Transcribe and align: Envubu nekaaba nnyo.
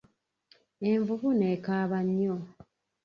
Envubu 0.89 1.29
nekaaba 1.39 1.99
nnyo. 2.07 2.35